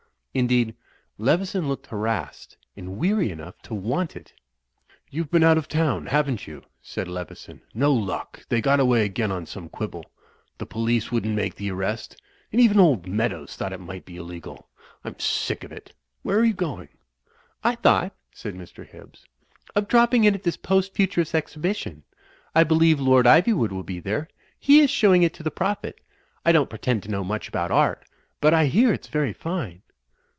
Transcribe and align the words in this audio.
Indeed, 0.33 0.77
Leveson 1.17 1.67
looked 1.67 1.87
harassed 1.87 2.55
and 2.77 2.95
weary 2.95 3.31
enough 3.31 3.61
to 3.63 3.73
want 3.73 4.15
it 4.15 4.31
"You've 5.09 5.29
been 5.29 5.43
out 5.43 5.57
of 5.57 5.67
town, 5.67 6.05
haven't 6.05 6.47
you?" 6.47 6.63
said 6.81 7.09
Leveson. 7.09 7.61
"No 7.73 7.93
luck. 7.93 8.45
They 8.47 8.61
got 8.61 8.79
away 8.79 9.03
again 9.03 9.29
on 9.29 9.45
some 9.45 9.67
quibble. 9.67 10.05
The 10.57 10.65
police 10.65 11.11
wouldn't 11.11 11.35
make 11.35 11.55
the 11.55 11.69
arrest; 11.71 12.15
and 12.49 12.61
even 12.61 12.79
old 12.79 13.07
Meadows 13.09 13.57
thought 13.57 13.73
it 13.73 13.81
might 13.81 14.05
be 14.05 14.15
illegal. 14.15 14.69
I'm 15.03 15.19
sick 15.19 15.65
of 15.65 15.71
it. 15.73 15.91
Where 16.23 16.39
are 16.39 16.45
you 16.45 16.53
going?" 16.53 16.87
"I 17.61 17.75
thought," 17.75 18.15
said 18.33 18.55
Mr. 18.55 18.87
Hibbs, 18.87 19.25
"of 19.75 19.89
dropping 19.89 20.23
in 20.23 20.33
at 20.33 20.43
this 20.43 20.55
Post 20.55 20.93
Futurist 20.93 21.35
exhibition. 21.35 22.03
I 22.55 22.63
believe 22.63 23.01
Lord 23.01 23.27
Ivy 23.27 23.51
wood 23.51 23.73
will 23.73 23.83
be 23.83 23.99
there; 23.99 24.29
he 24.57 24.79
is 24.79 24.89
showing 24.89 25.23
it 25.23 25.33
to 25.33 25.43
the 25.43 25.51
Prophet 25.51 25.99
I 26.45 26.53
don't 26.53 26.69
pretend 26.69 27.03
to 27.03 27.11
know 27.11 27.25
much 27.25 27.49
about 27.49 27.69
art, 27.69 28.07
but 28.39 28.53
I 28.53 28.67
hear 28.67 28.93
it's 28.93 29.09
very 29.09 29.33
fine." 29.33 29.81